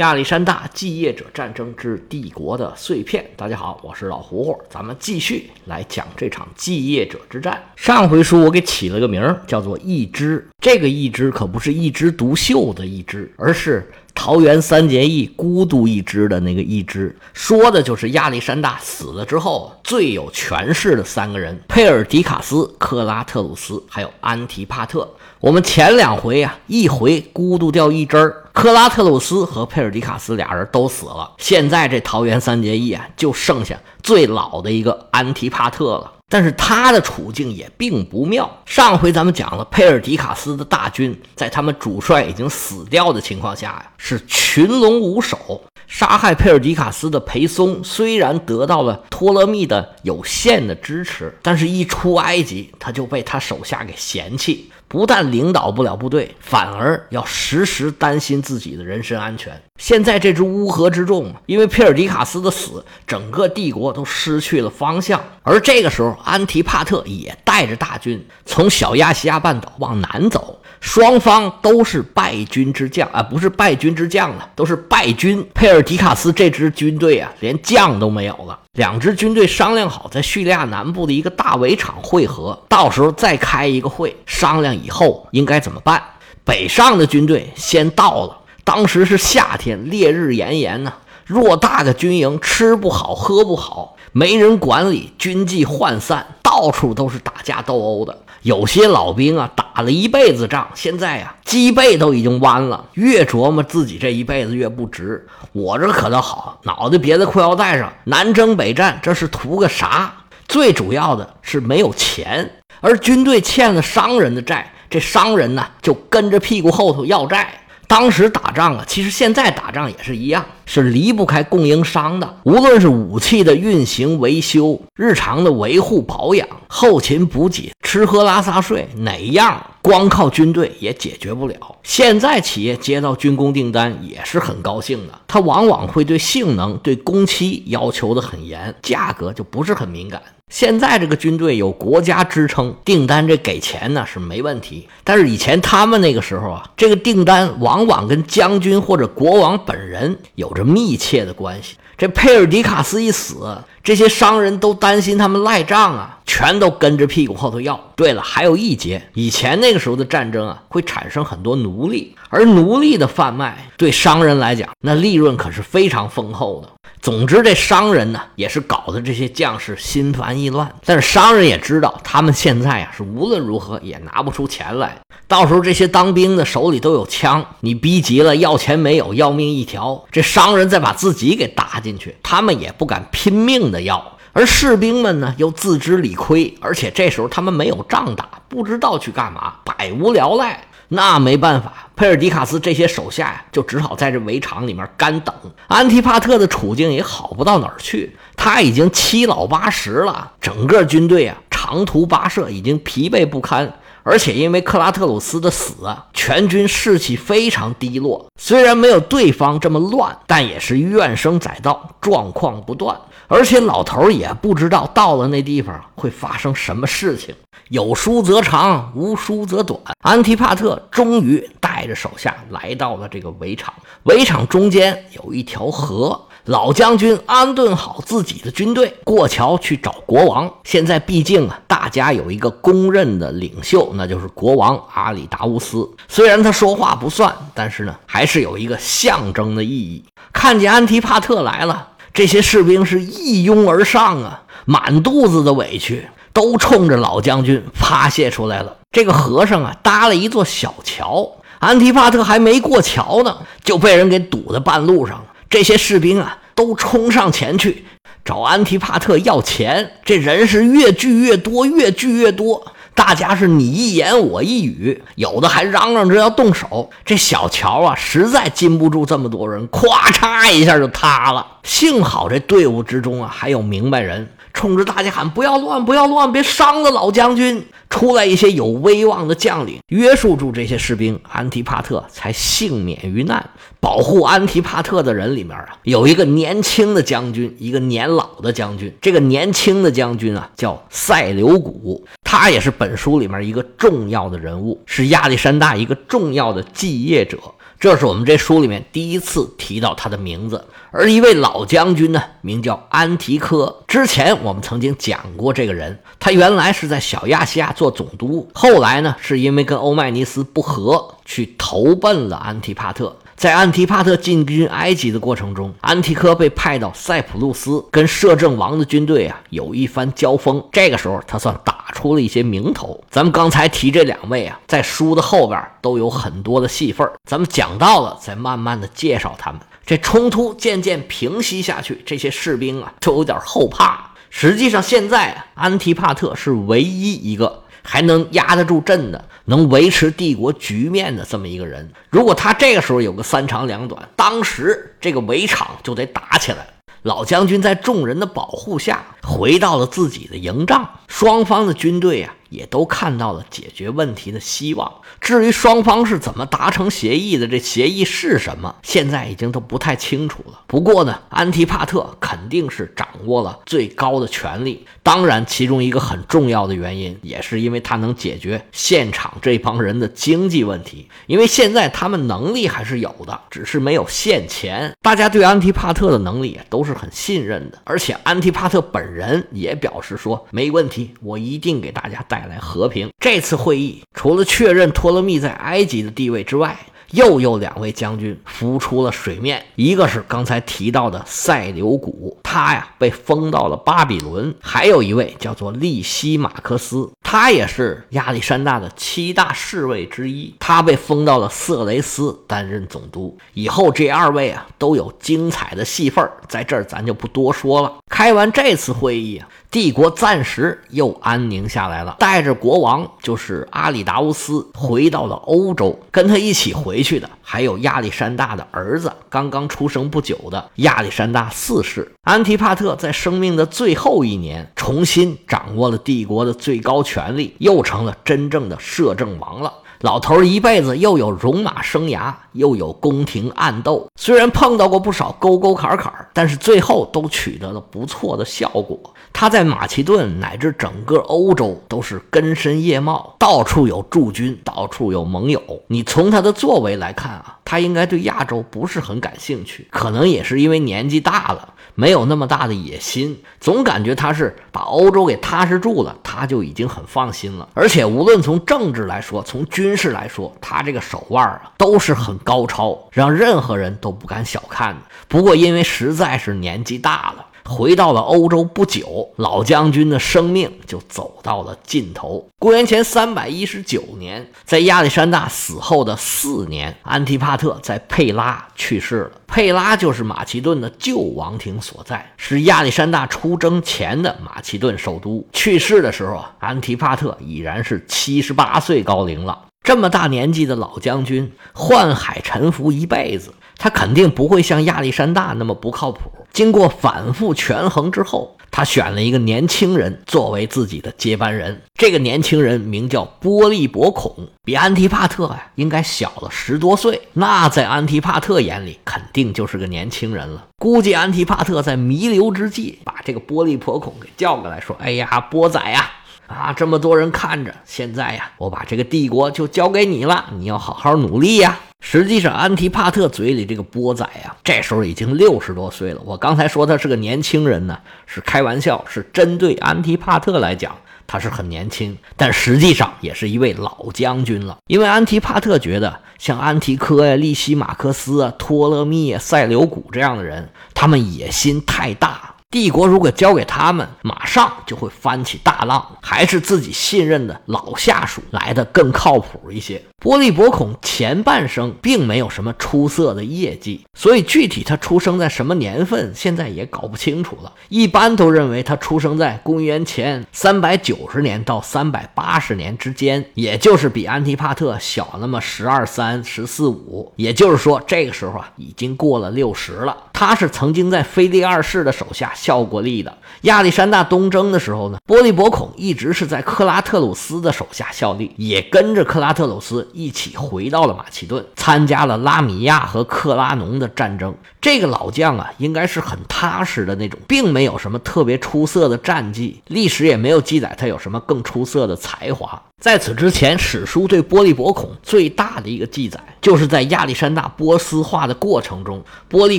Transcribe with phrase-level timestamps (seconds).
[0.00, 3.22] 亚历山大继业者战争之帝国的碎片。
[3.36, 7.62] 大家好，我是老胡胡，咱们继续来讲这场继业者之战。
[7.76, 10.48] 上回书我给起了个名儿，叫做一枝。
[10.58, 17.14] 这个一枝可不是一枝独秀的一枝，而是桃园三结义孤独一枝的那个一枝。
[17.34, 25.06] 说的就是亚历山大死了之后最有权势的三个人：佩尔迪卡斯、克拉特鲁斯，还有安提帕特。
[25.40, 31.32] 我们前两回啊，一回孤独掉一枝儿，克拉特鲁斯和佩尔迪卡斯俩人都死了。
[31.38, 36.12] 现在这桃园三结义啊，就剩下最老的一个安提帕特了。
[36.32, 38.48] 但是他的处境也并不妙。
[38.64, 45.60] 上回咱们讲了，佩尔迪卡斯的大军在他们主帅已经死掉的情况下呀，是群龙无首。
[45.88, 54.70] 杀害佩尔迪卡斯的裴松虽然得到了托勒密的有限的支持，但是一出埃及，他就被他手下给嫌弃。
[54.90, 59.62] 不但领导不了部队，反而要时时担心自己的人身安全。
[59.78, 65.22] 现在这支乌合之众，因为皮尔迪卡斯的死，整个帝国都失去了方向。
[65.44, 70.59] 而这个时候，安提帕特也带着大军从小亚细亚半岛往南走。
[70.80, 75.46] 双方都是败军之将啊，不是败军之将了，都是败军。
[75.54, 78.58] 佩尔迪卡斯这支军队啊，连将都没有了。
[78.72, 86.02] 两支军队商量好，在叙利亚南部的一个大围场汇合，到时候再开一个会，商量以后应该怎么办。
[86.44, 90.92] 北上的军队先到了，当时是夏天，烈日炎炎呢，
[91.28, 98.22] 偌大的军营，吃不好，喝不好，没人管理，军纪涣散，到处都是打架斗殴的。
[98.42, 102.86] 有些老兵啊，打了一辈子仗，现在啊，脊背都已经弯了。
[102.94, 105.26] 越琢磨自己这一辈子越不值。
[105.52, 110.14] 我这可倒好，脑袋别在裤腰带上，南征北战，这是图个啥？
[110.48, 117.59] 最主要的是没有钱，而军队欠了商人的债，这商人呢就跟着屁股后头要债。
[117.90, 122.36] 当时打仗啊，其实现在打仗也是一样，是离不开供应商的。
[122.44, 131.56] 无论是武器的运行、维修、日常的维护保养、后勤补给、吃喝拉撒睡，哪样光靠军队也解决不了。
[131.82, 140.22] 现在企业接到军工订单也是很高兴的，它往往会对性能、对工期要求的很严，价格就不是很敏感。
[140.50, 144.88] 现在这个军队有国家支撑，订单这给钱呢是没问题。
[145.04, 151.76] 但是以前他们那个时候啊，这个订单往往跟将军或者国王本人有着密切的关系。
[151.96, 157.78] 这佩尔迪卡斯一死，这些商人都担心他们赖账啊，全都跟着屁股后头要。
[157.94, 166.70] 对了，还有一节，以前那个时候的战争啊，会产生很多奴隶，而奴隶的贩卖对商人来讲，那利润可是非常丰厚的。
[167.02, 170.70] 总之，这商人呢也是搞得这些将士心烦意乱。
[170.84, 174.98] 但是商人也知道，他们现在啊是无论如何也拿不出钱来。
[175.26, 180.04] 到时候这些当兵的手里都有枪，你逼急了要钱没有，要命一条。
[180.12, 184.18] 这商人再把自己给搭进去，他们也不敢拼命的要。
[184.32, 190.64] 而士兵们呢又自知理亏，而且这时候他们没有仗打，不知道去干嘛，百无聊赖。
[190.92, 195.34] 那没办法，佩尔迪卡斯这些手下呀，就只好在这围场里面干等。
[195.66, 203.70] 安提帕特的处境也好不到哪儿去，他已经七老八十了，整个军队啊长途跋涉，已经疲惫不堪。
[204.02, 208.24] 而且因为克拉特鲁斯的死啊，全军士气非常低落。
[208.40, 212.98] 虽然没有对方这么乱，但也是怨声载道，状况不断。
[213.28, 217.34] 而且老头也不知道到了那地方会发生什么事情。
[217.68, 219.78] 有书则长，无书则短。
[220.02, 223.72] 安提帕特终于大带着手下来到了这个围场。
[224.02, 230.52] 围场中间有一条河，老将军安顿好自己的军队，过桥去找国王。
[230.62, 235.88] 现在毕竟啊，大家有一个公认的领袖，那就是国王阿里达乌斯。
[236.06, 240.04] 虽然他说话不算，但是呢，还是有一个象征的意义。
[240.34, 246.06] 看见安提帕特来了，这些士兵是一拥而上啊，满肚子的委屈。
[246.32, 248.76] 都冲着老将军发泄出来了。
[248.92, 251.28] 这个和尚啊，搭了一座小桥，
[251.60, 255.24] 安提帕特还没过桥呢，就被人给堵在半路上了。
[255.50, 257.84] 这些士兵啊，都冲上前去
[258.24, 259.92] 找安提帕特要钱。
[260.04, 266.88] 这人是越聚越多，越聚越多，大家是你一言我一语，有的还嚷嚷着要动手。
[267.04, 271.46] 这小桥啊，实在禁不住这么多人，咵嚓一下就塌了。
[271.62, 274.30] 幸好这队伍之中啊，还有明白人。
[274.52, 283.50] 冲着大家喊：“不要乱，不要乱，别伤了老将军！”出来一些有威望的将领，约束住这些士兵，安提帕特才幸免于难。
[283.80, 288.94] 保护安提帕特的人里面啊，有一个年轻的将军，一个年老的将军。
[289.00, 297.38] 这个年轻的将军啊，叫塞琉古，他也是本书里面一个重要的人物，是亚历山大一个重要的继业者。
[297.80, 300.66] 这是我们这书里面第一次提到他的名字。
[300.90, 303.84] 而一位老将军呢，名叫安提柯。
[303.88, 313.16] 之前我们曾经讲过这个人，他原来是在小亚细亚做总督，后来呢，是因为跟欧迈尼斯不和，去投奔了安提帕特。
[313.40, 320.62] 在安提帕特进军埃及的过程中，安提柯被派到塞浦路斯，跟摄政王的军队啊有一番交锋。
[320.70, 323.02] 这个时候，他算打出了一些名头。
[323.08, 329.58] 咱们刚才提这两位啊，在书的后边都有很多的戏份咱们讲到了，再慢慢的介绍他们。
[329.86, 334.10] 这冲突渐渐平息下去，这些士兵啊就有点后怕。
[334.28, 337.62] 实际上，现在，安提帕特是唯一一个。
[337.82, 346.64] 还能压得住阵的，能维持帝国局面的这么一个人，如果他这个时候有个三长两短，当时这个围场就得打起来。
[347.02, 352.32] 老将军在众人的保护下回到了自己的营帐，双方的军队啊。
[352.50, 354.92] 也都看到了解决问题的希望。
[355.20, 360.60] 至于双方是怎么达成协议的，这协议是什么，现在已经都不太清楚了。
[360.66, 364.84] 不过呢，安提帕特肯定是掌握了最高的权力。
[365.02, 371.08] 当然，其中一个很重要的原因，也是因为他能解决现场这帮人的经济问题。
[371.26, 374.92] 因为现在他们能力还是有的，只是没有现钱。
[375.00, 382.39] 大家对安提帕特的能力都是很信任的，而且安提帕特本人也表示说没问题，我一定给大家带。
[382.40, 383.10] 带来和平。
[383.18, 386.78] 这次会议除了确认托勒密在埃及的地位之外，
[387.10, 403.38] 又有两位将军浮出了水面，一个是刚才提到的塞琉古，他呀被封到了巴比伦；还有一位叫做利西马克斯，他也是亚历山大的七大侍卫之一，他被封到了色雷斯担任总督。
[403.54, 407.92] 以后这二位啊都有精彩的戏份，在这儿咱就不多说了。
[408.08, 409.48] 开完这次会议啊。
[409.70, 422.12] 帝国暂时又安宁下来了，带着国王就是阿里达乌斯回到了欧洲，跟他一起回去的还有亚历山大的儿子，刚刚出生不久的亚历山大四世。
[422.22, 429.72] 安提帕特在生命的最后一年，重新掌握了帝国的最高权力，又成了真正的摄政王了。
[430.00, 438.98] 老头一辈子又有戎马生涯，又有宫廷暗斗，虽然碰到过不少沟沟坎坎，但是最后都取得了不错的效果。
[439.30, 445.62] 他在马其顿乃至整个欧洲都是根深叶茂，到处有驻军，到处有盟友。
[445.88, 451.74] 你从他的作为来看啊，他应该对亚洲不是很感兴趣，可能也是因为年纪大了。
[451.96, 457.68] 没有那么大的野心，总感觉他是把欧洲给踏实住了，他就已经很放心了。
[457.74, 465.00] 而且无论从政治来说，从军军事来说，他这个手腕啊都是很高超，让任何人都不敢小看的。
[465.26, 467.46] 不过因为实在是年纪大了。
[467.66, 472.48] 回到了欧洲不久，老将军的生命就走到了尽头。
[472.58, 479.32] 公元前三百一十九年，在亚历山大死后的四年，安提帕特在佩拉去世了。
[479.46, 485.46] 佩拉就是马其顿的旧王庭所在，是亚历山大出征前的马其顿首都。
[485.52, 489.66] 去世的时候，安提帕特已然是七十八岁高龄了。
[489.90, 493.52] 这么大年纪的老将军，宦海沉浮一辈子。
[493.76, 496.30] 他肯定不会像亚历山大那么不靠谱。
[496.52, 501.82] 经过反复权衡之后，他选了一个年轻人作为自己的接班人。
[501.94, 504.32] 这个年轻人名叫波利伯孔，
[504.62, 507.22] 比安提帕特呀应该小了十多岁。
[507.32, 510.68] 那在安提帕特眼里，肯定就是个年轻人了。
[510.78, 516.10] 估计安提帕特在弥留之际，把这个波利伯孔给叫过来，说：“哎呀，波仔呀，啊，
[516.50, 526.20] 啊这么多人看着，现在呀，我把这个帝国就交给你了，你要好好努力呀。”实际上，安提帕特嘴里这个波仔呀，这时候已经六十多岁了。
[526.24, 534.78] 我刚才说他是个年轻人呢，是开玩笑，是针对安提帕特来讲，他是很年轻，但实际上也是一位老将军了。
[534.86, 542.49] 因为安提帕特觉得，像安提柯呀、利西马克斯啊、托勒密啊、塞琉古这样的人，他们野心太大。
[542.70, 546.06] 帝国如果交给他们，马上就会翻起大浪。
[546.22, 550.00] 还是自己信任的老下属来的更靠谱一些。
[550.20, 557.72] 波利伯孔前半生并没有什么出色的业绩，所以具体他出生在什么年份，现在也搞不清楚了。
[557.88, 567.32] 一般都认为他出生在公元前三百九十年到三百八十年之间，也就是比安提帕特小那么十二三、十四五。
[567.34, 570.16] 也就是说，这个时候啊，已经过了六十了。
[570.40, 572.50] 他是曾经在腓力二世的手下。
[572.54, 584.54] 效过力的亚历山大东征的时候呢，波利伯孔一直是在克拉特鲁斯的手下效力，也跟着克拉特鲁斯一起回到了马其顿，参加了拉米亚和克拉农的战争。
[584.80, 592.82] 这个老将啊，应该是很踏实的那种，并没有什么特别出色的战绩，历史也没有记载他有什么更出色的才华。
[593.00, 599.78] 在此之前，史书对波利伯孔最大的一个记载，就是在亚历山大波斯化的过程中，波利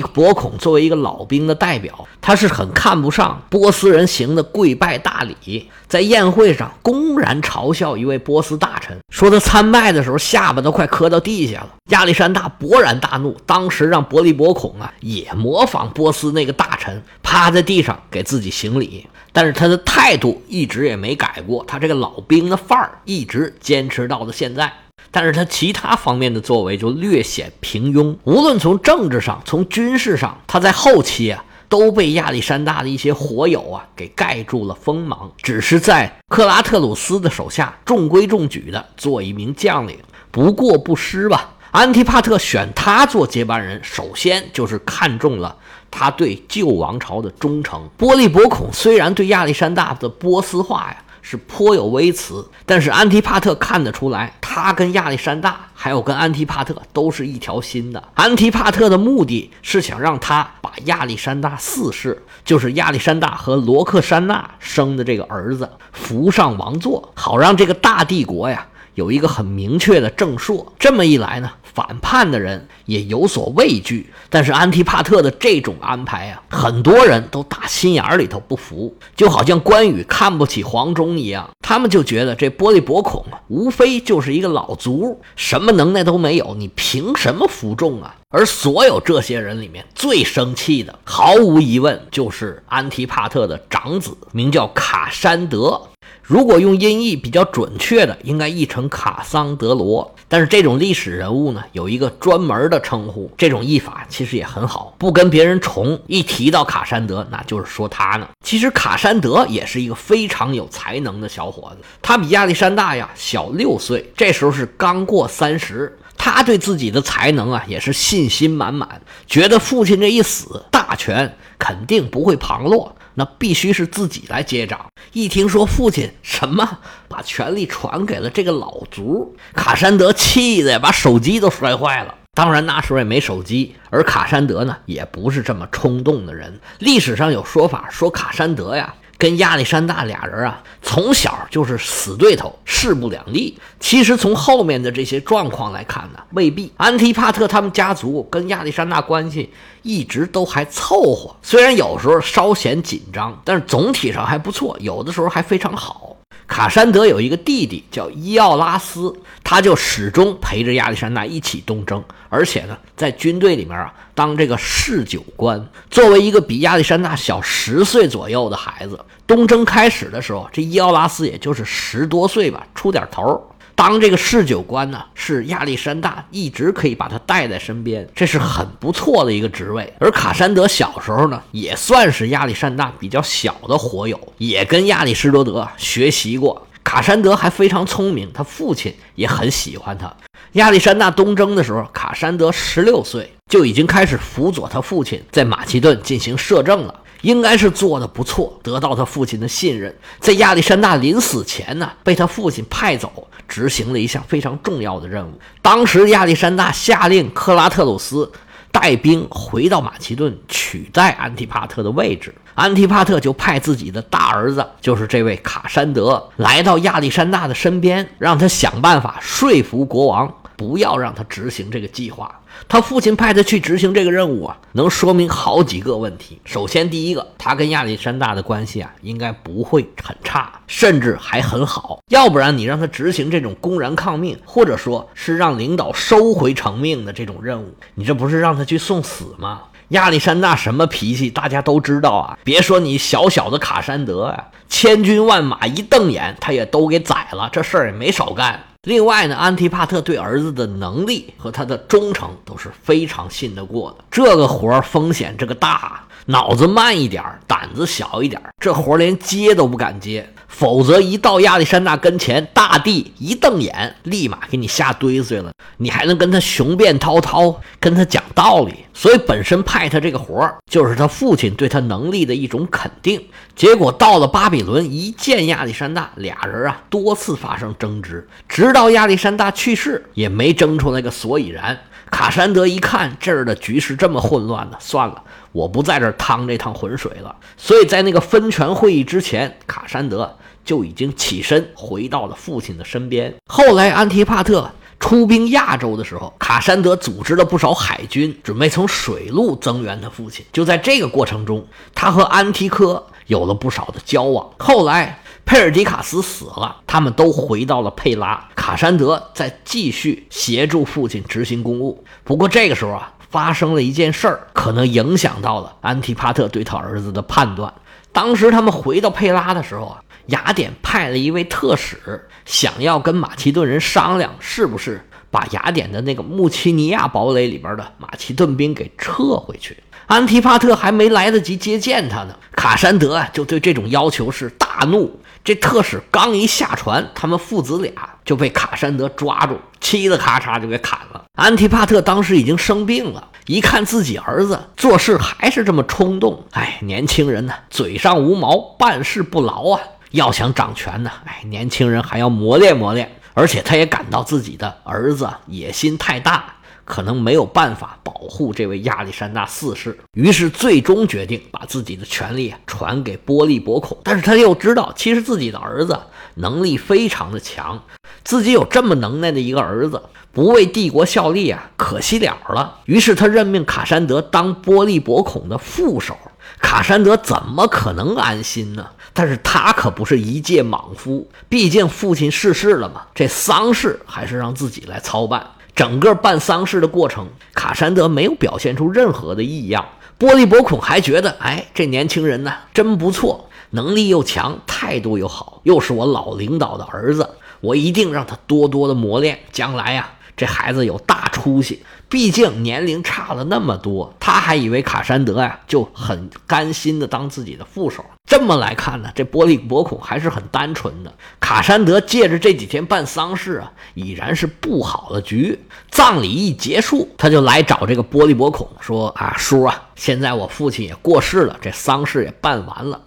[0.00, 11.68] 伯孔作为一个老兵的代表，他是很看不上波斯人行的跪拜大礼，在宴会上公然嘲笑一位波斯大臣，说他参拜的时候下巴都快磕到地下了。
[11.90, 19.06] 亚历山大勃然大怒，当时让波利伯孔啊也模仿波斯那个大臣，趴在地上给自己行礼。
[19.34, 24.72] 但是他的态度一直也没改过，他这个老兵的范儿一直坚持到了现在。
[25.10, 39.98] 但是他其他方面的作为就略显平庸，无论从政治上、从军事上，他在后期啊都被亚历山大的一些火友啊给盖住了锋芒，只是在克拉特鲁斯的手下中规中矩的做一名将领，
[40.30, 41.51] 不过不失吧。
[41.72, 45.56] 安提帕特选他做接班人，首先就是看中了。
[45.90, 58.02] 他对旧王朝的忠诚，波利伯孔虽然对亚历山大的波斯化呀是颇有微词，但是安提帕特看得出来，他跟亚历山大还有跟安提帕特都是一条心的。
[58.12, 70.70] 安提帕特的目的是想让他把亚历山大四世，就是亚历山大和罗克珊娜生的这个儿子扶上王座，好让这个大帝国呀有一个很明确的正朔。
[70.78, 71.50] 这么一来呢？
[71.74, 88.16] 反叛的人也有所畏惧，但是安提帕特的这种安排啊，很多人都打心眼里头不服，就好像关羽看不起黄忠一样，他们就觉得这玻璃博孔啊，无非就是一个老卒，什么能耐都没有，你凭什么服众啊？
[88.28, 95.88] 而所有这些人里面最生气的，毫无疑问就是安提帕特的长子，名叫卡山德。
[96.22, 100.14] 如果用音译比较准确的，应该译成卡桑德罗。
[100.28, 106.00] 但是这种历史人物呢，有一个专门的称呼，这种译法其实也很好，不跟别人重。
[106.06, 108.28] 一提到卡山德，那就是说他呢。
[108.44, 115.98] 其实卡山德也是一个非常有才能的小伙子，他比亚历山大呀小六岁，这时候是刚过三十。
[116.16, 122.94] 他对自己的才能啊，也是信心满满，觉得父亲这一死，大权肯定不会旁落。
[123.14, 124.86] 那必须是自己来接掌。
[125.12, 126.78] 一听说父亲什么
[127.08, 132.14] 把权力传给了这个老族，卡山德气的把手机都摔坏了。
[132.34, 136.60] 当然那时候也没手机，而卡山德呢也不是这么冲动的人。
[136.78, 138.94] 历史上有说法说卡山德呀。
[139.18, 143.56] 跟亚历山大俩人啊，从小就是死对头，势不两立。
[143.78, 146.72] 其实从后面的这些状况来看呢，未必。
[146.76, 149.52] 安提帕特他们家族跟亚历山大关系
[149.82, 156.16] 一直都还凑合，虽然有时候稍显紧张，但是总体上还不错，有的时候还非常好。
[156.46, 165.66] 卡山德有一个弟弟叫伊奥拉斯，他就始终陪着亚历山大一起东征，而且呢，在军队里面啊当这个侍酒官。
[165.90, 173.42] 作为一个比亚历山大小十岁左右的孩子，东征开始的时候，这伊奥拉斯也就是十多岁吧，出点头。
[173.74, 179.92] 当这个侍酒官呢，是亚历山大一直可以把他带在身边，这是很不错的一个职位。
[179.98, 186.66] 而卡山德小时候呢，也算是亚历山大比较小的火友，也跟亚里士多德学习过。
[186.84, 190.12] 卡山德还非常聪明，他父亲也很喜欢他。
[190.52, 196.94] 亚历山大东征的时候，卡山德十六岁就已经开始辅佐他父亲在马其顿进行摄政了。
[197.22, 199.92] 应该是做的不错，得到他父亲的信任。
[200.20, 205.32] 在亚历山大临死前呢，被他父亲派走执行了一项非常重要的任务。
[205.60, 208.30] 当时亚历山大下令克拉特鲁斯
[208.70, 212.34] 带兵回到马其顿，取代安提帕特的位置。
[212.54, 222.40] 安提帕特就派自己的大儿子，就是这位卡山德，来到亚历山大的身边，让他想办法说服国王，不要让他执行这个计划。
[222.68, 226.38] 他父亲派他去执行这个任务啊，能说明好几个问题。
[226.44, 231.98] 首先，第一个，他跟亚历山大的关系啊，应该不会很差，甚至还很好。
[232.10, 239.62] 要不然，你让他执行这种公然抗命，或者说是让领导收回成命的这种任务，你这不是让他去送死吗？
[239.88, 242.38] 亚历山大什么脾气，大家都知道啊。
[242.44, 247.50] 别说你小小的卡山德啊，千军万马一瞪眼，他也都给宰了。
[247.52, 248.62] 这事儿也没少干。
[248.82, 254.04] 另外呢，安提帕特对儿子的能力和他的忠诚都是非常信得过的。
[254.10, 260.28] 这个活儿风险这个大，脑子慢一点，胆子小一点，这活儿连接都不敢接。
[260.46, 265.50] 否则一到亚历山大跟前，大帝一瞪眼，立马给你吓堆碎了。
[265.78, 268.74] 你还能跟他雄辩滔滔，跟他讲道理。
[268.92, 273.20] 所以本身派他这个活儿，就是他父亲对他能力的一种肯定。
[273.56, 281.80] 结果到了巴比伦，一见亚历山大，俩人啊多次发生争执，直到亚历山大去世，也没争出来个所以然。
[282.12, 287.34] 卡山德一看这儿的局势这么混乱呢，算了，我不在这儿趟这趟浑水了。
[287.56, 293.34] 所以在那个分权会议之前，卡山德就已经起身回到了父亲的身边。
[293.46, 300.44] 后来安提帕特出兵亚洲的时候，卡山德组织了不少海军，准备从水路增援他父亲。
[300.52, 304.48] 就在这个过程中，他和安提柯有了不少的交往。
[304.58, 305.18] 后来。
[305.44, 308.48] 佩尔迪卡斯死了，他们都回到了佩拉。
[308.54, 312.04] 卡山德在继续协助父亲执行公务。
[312.24, 317.72] 不过这个时候啊，发生了一件事儿，可能影响到了安提帕特对他儿子的判断。
[318.12, 329.76] 当时他们回到佩拉的时候啊，雅典派了一位特使，想要跟马其顿人商量，是不是把雅典的那个穆奇尼亚堡垒里边的马其顿兵给撤回去。
[330.12, 335.18] 安提帕特还没来得及接见他呢，卡山德啊就对这种要求是大怒。
[335.42, 337.90] 这特使刚一下船，他们父子俩
[338.22, 341.24] 就被卡山德抓住，嘁哩咔嚓就给砍了。
[341.36, 349.80] 安提帕特当时已经生病了，一看自己儿子做事还是这么冲动，哎，年轻人呢，嘴上无毛，办事不牢啊。
[350.10, 353.10] 要想掌权呢，哎，年轻人还要磨练磨练。
[353.32, 356.56] 而且他也感到自己的儿子野心太大。
[356.84, 363.96] 可能没有办法保护这位亚历山大四世，于是最终决定把自己的权力传给波利伯孔。
[364.02, 365.98] 但是他又知道，其实自己的儿子
[366.34, 367.82] 能力非常的强，
[368.24, 372.78] 自己有这么能耐的一个儿子，不为帝国效力啊，可惜了了。
[372.86, 376.16] 于是他任命卡山德当波利伯孔的副手。
[376.60, 378.86] 卡山德怎么可能安心呢？
[379.12, 385.44] 但是他可不是一介莽夫，毕竟父亲逝世了嘛，这丧事还是让自己来操办。
[385.74, 389.84] 整个办丧事的过程，卡山德没有表现出任何的异样。
[390.18, 397.28] 波利伯孔还觉得，哎，这年轻人呢，真不错，能力又强，态度又好，又是我老领导的儿子，
[397.60, 401.82] 我一定让他多多的磨练，将来呀，这孩子有大出息。
[402.08, 408.04] 毕竟年龄差了那么多，他还以为卡山德呀就很甘心的当自己的副手。
[408.32, 411.12] 这么来看呢，这波利伯孔还是很单纯的。
[411.38, 415.58] 卡山德借着这几天办丧事啊，已然是布好了局。
[415.90, 423.02] 葬礼一结束，他就来找这个波利伯孔说：“啊，叔啊，现在我父亲也过世了，这丧事也办完了，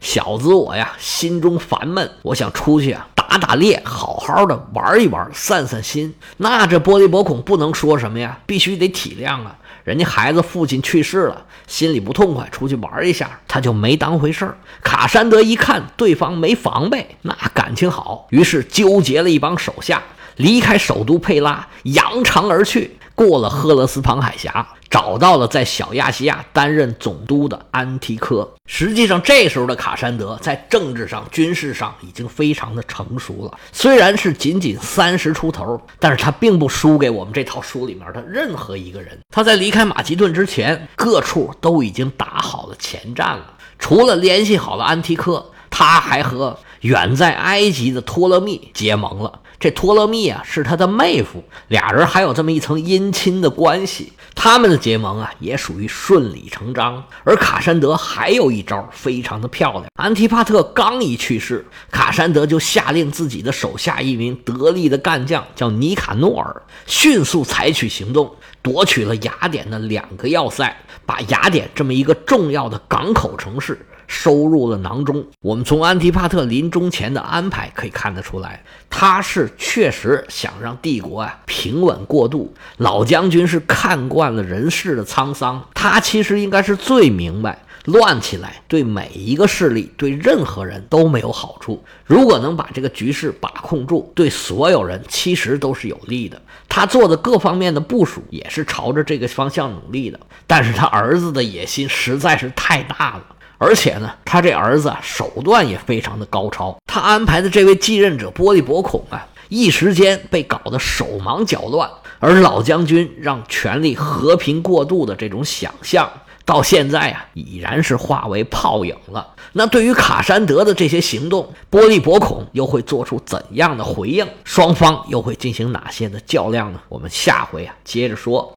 [0.00, 6.14] 小子我呀心中烦闷，我想出去啊。”打打猎，好好的玩一玩，散散心。
[6.38, 9.58] 那这波利伯孔不能说什么呀，必须得体谅啊。
[9.90, 14.56] 人家孩子父亲去世了，心里不痛快，出去玩一下，他就没当回事儿。
[14.84, 20.00] 卡山德一看对方没防备，那感情好，于是纠结了一帮手下，
[20.36, 22.98] 离开首都佩拉，扬长而去。
[23.16, 28.46] 过了赫勒斯旁海峡，找到了在小亚细亚担任总督的安提柯。
[28.66, 33.58] 实际上，这时候的卡山德在政治上、军事上已经非常的成熟了。
[33.72, 39.16] 虽然是仅仅三十出头，但是他并不输给我们这套书里面的任何一个人。
[39.32, 43.54] 他在离开马其顿之前，各处都已经打好了前站了。
[43.78, 49.40] 除了联系好了安提柯，他还和远在埃及的托勒密结盟了。
[49.60, 54.14] 这托勒密啊是他的妹夫，俩人还有这么一层姻亲的关系。
[54.34, 57.04] 他们的结盟啊也属于顺理成章。
[57.24, 59.84] 而卡山德还有一招非常的漂亮。
[59.96, 73.86] 安提帕特刚一去世，卡山德就下令自己的手下一名得力的干将叫尼卡诺尔，迅速采取行动，夺取了雅典的两个要塞，把雅典这么一个重要的港口城市。
[74.10, 75.24] 收入了囊中。
[75.40, 82.52] 我们从安提帕特临终前的安排可以看得出来，他是确实想让帝国啊平稳过渡。
[82.78, 91.82] 老将军是看惯了人世的沧桑，他其实应该是最明白，乱起来对每一个势力、对任何人都没有好处。
[92.04, 96.42] 如果能把这个局势把控住，对所有人其实都是有利的。
[96.68, 100.18] 他做的各方面的部署也是朝着这个方向努力的。
[100.48, 103.24] 但是他儿子的野心实在是太大了。
[103.62, 106.74] 而且呢，他这儿子手段也非常的高超。
[106.86, 111.90] 他安排的这位继任者波利伯孔啊，一时间被搞得手忙脚乱。
[112.20, 116.10] 而老将军让权力和平过渡的这种想象，
[116.46, 119.26] 到现在啊，已然是化为泡影了。
[119.52, 124.26] 那对于卡山德的这些行动，波利伯孔又会做出怎样的回应？
[124.44, 126.80] 双方又会进行哪些的较量呢？
[126.88, 128.48] 我们下回啊接着说。